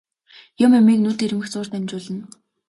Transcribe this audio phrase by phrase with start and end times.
[0.65, 2.25] Юм юмыг нүд ирмэх зуурт амжуулна.